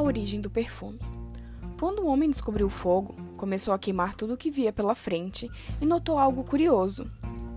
origem 0.00 0.40
do 0.40 0.50
perfume. 0.50 1.00
Quando 1.78 2.00
o 2.00 2.06
homem 2.06 2.28
descobriu 2.28 2.66
o 2.66 2.70
fogo, 2.70 3.14
começou 3.36 3.72
a 3.72 3.78
queimar 3.78 4.14
tudo 4.14 4.34
o 4.34 4.36
que 4.36 4.50
via 4.50 4.72
pela 4.72 4.94
frente 4.94 5.50
e 5.80 5.86
notou 5.86 6.18
algo 6.18 6.42
curioso. 6.42 7.10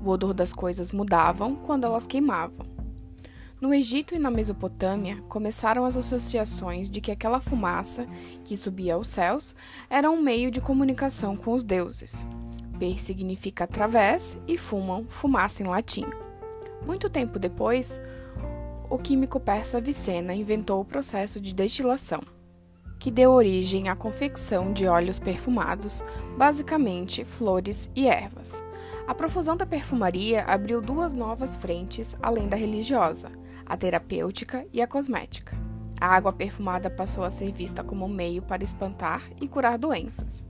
O 0.04 0.10
odor 0.10 0.34
das 0.34 0.54
coisas 0.54 0.92
mudavam 0.92 1.56
quando 1.56 1.86
elas 1.86 2.06
queimavam. 2.06 2.72
No 3.62 3.72
Egito 3.72 4.16
e 4.16 4.20
na 4.20 4.32
Mesopotâmia, 4.32 5.22
começaram 5.30 5.86
as 5.86 5.96
associações 5.96 6.90
de 6.90 7.00
que 7.00 7.12
aquela 7.12 7.40
fumaça, 7.40 8.08
que 8.44 8.58
subia 8.58 8.96
aos 8.96 9.08
céus, 9.08 9.56
era 9.88 10.10
um 10.10 10.20
meio 10.20 10.50
de 10.50 10.60
comunicação 10.60 11.38
com 11.38 11.54
os 11.54 11.64
deuses. 11.64 12.26
Per 12.80 13.00
significa 13.00 13.66
através 13.66 14.36
e 14.48 14.58
fumam, 14.58 15.06
fumaça 15.08 15.62
em 15.62 15.68
latim. 15.68 16.06
Muito 16.88 17.08
tempo 17.08 17.38
depois, 17.38 18.02
o 18.92 18.98
químico 18.98 19.40
persa 19.40 19.78
Avicena 19.78 20.36
inventou 20.36 20.82
o 20.82 20.86
processo 20.86 21.40
de 21.40 21.54
destilação, 21.54 22.22
que 23.00 23.10
deu 23.10 23.32
origem 23.32 23.88
à 23.88 23.96
confecção 23.96 24.74
de 24.74 24.86
óleos 24.86 25.18
perfumados, 25.18 26.04
basicamente 26.38 27.24
flores 27.24 27.90
e 27.96 28.06
ervas. 28.06 28.62
A 29.08 29.16
profusão 29.16 29.56
da 29.56 29.66
perfumaria 29.66 30.44
abriu 30.44 30.82
duas 30.82 31.14
novas 31.14 31.56
frentes 31.56 32.18
além 32.22 32.50
da 32.50 32.58
religiosa, 32.58 33.32
a 33.66 33.78
terapêutica 33.78 34.68
e 34.74 34.82
a 34.82 34.88
cosmética. 34.88 35.58
A 36.00 36.08
água 36.08 36.34
perfumada 36.34 36.90
passou 36.90 37.24
a 37.24 37.30
ser 37.30 37.54
vista 37.54 37.86
como 37.86 38.10
meio 38.10 38.42
para 38.42 38.62
espantar 38.62 39.22
e 39.40 39.48
curar 39.48 39.78
doenças. 39.78 40.46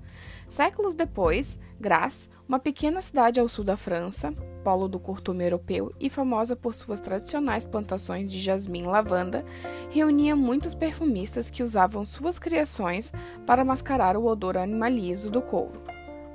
Séculos 0.47 0.93
depois, 0.93 1.59
Grasse, 1.79 2.29
uma 2.47 2.59
pequena 2.59 3.01
cidade 3.01 3.39
ao 3.39 3.47
sul 3.47 3.63
da 3.63 3.77
França, 3.77 4.33
polo 4.63 4.87
do 4.87 4.99
curtume 4.99 5.43
europeu 5.43 5.93
e 5.99 6.09
famosa 6.09 6.55
por 6.55 6.73
suas 6.73 7.01
tradicionais 7.01 7.65
plantações 7.65 8.31
de 8.31 8.39
jasmim 8.39 8.83
e 8.83 8.87
lavanda, 8.87 9.45
reunia 9.89 10.35
muitos 10.35 10.73
perfumistas 10.73 11.49
que 11.49 11.63
usavam 11.63 12.05
suas 12.05 12.39
criações 12.39 13.11
para 13.45 13.65
mascarar 13.65 14.17
o 14.17 14.25
odor 14.25 14.57
animalizo 14.57 15.29
do 15.29 15.41
couro. 15.41 15.81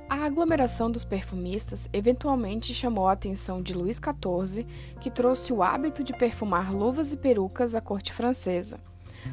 A 0.08 0.24
aglomeração 0.24 0.88
dos 0.88 1.04
perfumistas 1.04 1.88
eventualmente 1.92 2.72
chamou 2.72 3.08
a 3.08 3.12
atenção 3.12 3.60
de 3.60 3.74
Luís 3.74 3.96
XIV, 3.96 4.64
que 5.00 5.10
trouxe 5.10 5.52
o 5.52 5.64
hábito 5.64 6.04
de 6.04 6.12
perfumar 6.12 6.72
luvas 6.72 7.12
e 7.12 7.16
perucas 7.16 7.74
à 7.74 7.80
corte 7.80 8.12
francesa. 8.12 8.78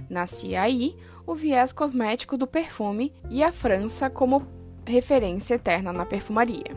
Nascia 0.09 0.61
aí 0.61 0.95
o 1.25 1.35
viés 1.35 1.71
cosmético 1.71 2.37
do 2.37 2.45
perfume 2.45 3.13
e 3.29 3.43
a 3.43 3.51
França 3.51 4.09
como 4.09 4.45
referência 4.85 5.55
eterna 5.55 5.93
na 5.93 6.05
perfumaria. 6.05 6.75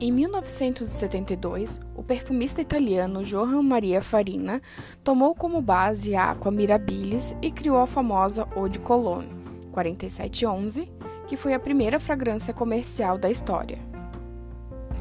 Em 0.00 0.10
1972, 0.10 1.80
o 1.94 2.02
perfumista 2.02 2.60
italiano 2.60 3.22
Johann 3.22 3.62
Maria 3.62 4.02
Farina 4.02 4.60
tomou 5.04 5.34
como 5.34 5.62
base 5.62 6.16
a 6.16 6.32
Aqua 6.32 6.50
Mirabilis 6.50 7.36
e 7.40 7.52
criou 7.52 7.78
a 7.78 7.86
famosa 7.86 8.48
Eau 8.56 8.68
de 8.68 8.80
Cologne 8.80 9.28
4711, 9.70 10.90
que 11.28 11.36
foi 11.36 11.54
a 11.54 11.60
primeira 11.60 12.00
fragrância 12.00 12.52
comercial 12.52 13.16
da 13.16 13.30
história. 13.30 13.78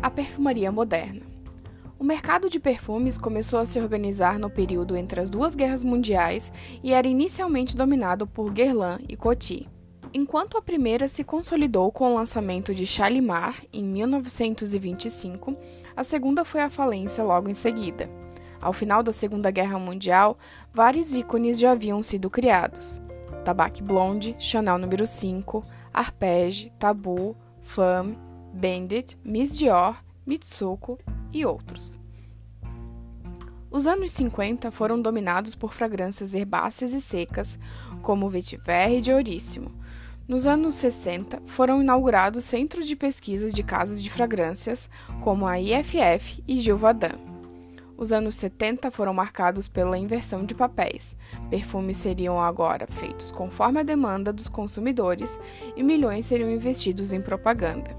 A 0.02 0.10
perfumaria 0.10 0.72
moderna. 0.72 1.31
O 2.02 2.04
mercado 2.04 2.50
de 2.50 2.60
perfumes 2.60 3.16
começou 3.16 3.60
a 3.60 3.66
se 3.68 3.80
organizar 3.80 4.40
no 4.40 4.50
período 4.50 4.98
entre 4.98 5.22
as 5.22 5.30
duas 5.30 5.54
guerras 5.54 5.84
mundiais 5.84 6.52
e 6.82 6.96
era 6.96 7.08
inicialmente 7.08 7.78
dominado 7.78 8.26
por 8.26 8.52
Guerlain 8.52 9.06
e 9.08 9.16
Coty. 9.16 9.70
Enquanto 10.12 10.58
a 10.58 10.64
primeira 10.64 11.08
se 11.08 11.24
consolidou 11.24 11.92
com 11.92 12.12
o 12.12 12.16
lançamento 12.16 12.74
de 12.74 12.88
Chalimar 12.88 13.62
em 13.72 13.84
1925, 13.84 15.56
a 15.96 16.04
segunda 16.04 16.44
foi 16.44 16.62
à 16.62 16.72
falência 16.72 17.24
logo 17.24 17.48
em 17.48 17.54
seguida. 17.54 18.10
Ao 18.60 18.74
final 18.74 19.04
da 19.04 19.14
Segunda 19.14 19.52
Guerra 19.52 19.78
Mundial, 19.78 20.40
vários 20.74 21.14
ícones 21.14 21.60
já 21.60 21.74
haviam 21.74 22.02
sido 22.02 22.32
criados: 22.32 23.00
Tabac 23.46 23.84
Blonde, 23.84 24.36
Chanel 24.40 24.80
número 24.80 25.06
5, 25.06 25.64
Arpege, 25.94 26.72
Tabu, 26.80 27.38
Femme, 27.62 28.18
Bandit, 28.56 29.20
Miss 29.24 29.56
Dior, 29.56 30.04
Mitsuko 30.26 30.98
e 31.32 31.46
outros. 31.46 32.00
Os 33.70 33.88
anos 33.88 34.12
50 34.12 34.70
foram 34.72 35.02
dominados 35.02 35.56
por 35.56 35.74
fragrâncias 35.74 36.34
herbáceas 36.34 36.94
e 36.94 37.02
secas, 37.02 37.58
como 38.02 38.30
Vetiver 38.30 38.92
e 38.92 39.02
Dioríssimo, 39.02 39.72
nos 40.32 40.48
anos 40.48 40.76
60, 40.76 41.42
foram 41.46 41.82
inaugurados 41.82 42.46
centros 42.46 42.88
de 42.88 42.96
pesquisas 42.96 43.52
de 43.52 43.64
casas 43.64 44.02
de 44.02 44.10
fragrâncias, 44.10 44.90
como 45.20 45.46
a 45.46 45.60
IFF 45.60 46.42
e 46.48 46.58
Gilvadan. 46.58 47.20
Os 47.98 48.14
anos 48.14 48.38
70 48.38 48.92
foram 48.92 49.14
marcados 49.14 49.68
pela 49.68 49.98
inversão 49.98 50.46
de 50.46 50.56
papéis. 50.56 51.18
Perfumes 51.50 51.98
seriam 51.98 52.40
agora 52.40 52.88
feitos 52.88 53.30
conforme 53.30 53.82
a 53.82 53.84
demanda 53.84 54.32
dos 54.32 54.48
consumidores 54.48 55.38
e 55.76 55.84
milhões 55.84 56.28
seriam 56.28 56.50
investidos 56.50 57.12
em 57.12 57.20
propaganda. 57.20 57.94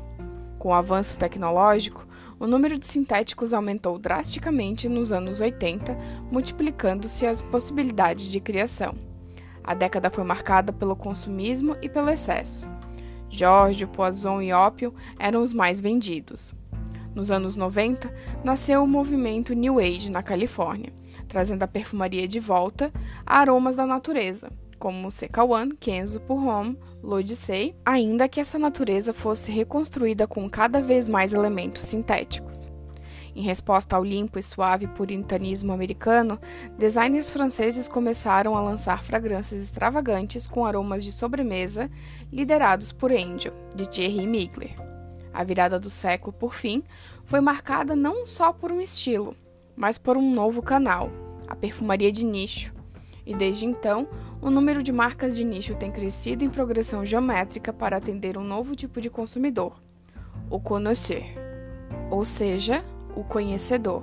Com 0.59 0.71
o 0.71 0.75
avanço 0.75 1.19
tecnológico, 1.19 2.07
o 2.43 2.47
número 2.49 2.77
de 2.77 2.85
sintéticos 2.85 3.55
aumentou 3.55 3.97
drasticamente 4.01 4.89
nos 4.89 5.13
anos 5.13 5.41
80, 5.41 5.97
multiplicando-se 6.29 7.25
as 7.25 7.41
possibilidades 7.41 8.33
de 8.33 8.41
criação. 8.41 8.97
A 9.63 9.75
década 9.75 10.11
foi 10.11 10.25
marcada 10.25 10.73
pelo 10.73 10.97
consumismo 10.97 11.77
e 11.81 11.89
pelo 11.89 12.11
excesso. 12.11 12.69
Jorge, 13.31 13.87
Poison 13.87 14.43
e 14.43 14.53
ópio 14.53 14.93
eram 15.21 15.41
os 15.41 15.53
mais 15.53 15.81
vendidos. 15.81 16.53
Nos 17.15 17.31
anos 17.31 17.55
90, 17.55 18.13
nasceu 18.43 18.83
o 18.83 18.89
movimento 18.89 19.55
New 19.55 19.79
Age 19.79 20.11
na 20.11 20.21
Califórnia, 20.21 20.93
trazendo 21.29 21.63
a 21.63 21.69
perfumaria 21.69 22.27
de 22.27 22.41
volta 22.41 22.93
a 23.25 23.39
aromas 23.39 23.77
da 23.77 23.87
natureza, 23.87 24.51
como 24.83 25.13
Sekawan, 25.13 25.69
Kenzo, 25.79 26.21
Purhom, 26.23 26.75
Lodicei, 27.01 27.77
ainda 27.87 28.29
que 28.29 28.41
essa 28.41 28.59
natureza 28.59 29.15
fosse 29.15 29.53
reconstruída 29.53 30.27
com 30.27 30.51
cada 30.51 30.83
vez 30.83 31.07
mais 31.07 31.33
elementos 31.33 31.87
sintéticos. 31.87 32.69
Em 33.33 33.43
resposta 33.43 33.95
ao 33.95 34.03
limpo 34.03 34.41
e 34.41 34.43
suave 34.43 34.89
puritanismo 34.89 35.73
americano, 35.73 36.37
designers 36.77 37.31
franceses 37.31 37.87
começaram 37.87 38.57
a 38.57 38.61
lançar 38.61 39.05
fragrâncias 39.05 39.63
extravagantes 39.63 40.49
com 40.49 40.67
aromas 40.67 41.05
de 41.05 41.13
sobremesa, 41.13 41.89
liderados 42.33 42.91
por 42.91 43.13
Angel, 43.13 43.55
de 43.77 43.89
Thierry 43.89 44.27
Mugler. 44.27 44.75
A 45.33 45.45
virada 45.45 45.79
do 45.79 45.91
século, 45.91 46.33
por 46.33 46.55
fim, 46.55 46.83
foi 47.25 47.41
marcada 47.41 47.95
não 47.95 48.27
só 48.27 48.53
por 48.53 48.73
um 48.73 48.81
estilo, 48.81 49.37
mas 49.77 49.97
por 49.97 50.17
um 50.17 50.35
novo 50.35 50.61
canal, 50.61 51.09
a 51.47 51.55
perfumaria 51.55 52.11
de 52.11 52.25
nicho. 52.25 52.75
E 53.25 53.33
desde 53.33 53.65
então, 53.65 54.09
o 54.43 54.51
número 54.51 54.83
de 54.83 54.91
marcas 54.91 55.37
de 55.37 55.45
nicho 55.45 55.77
tem 55.77 55.93
crescido 55.93 56.45
em 56.45 56.51
progressão 56.51 57.07
geométrica 57.07 57.73
para 57.73 57.97
atender 57.97 58.37
um 58.37 58.43
novo 58.43 58.75
tipo 58.75 59.01
de 59.01 59.09
consumidor, 59.09 59.81
o 60.51 60.59
connoisseur, 60.59 61.23
ou 62.11 62.25
seja, 62.25 62.85
o 63.15 63.23
conhecedor. 63.23 64.03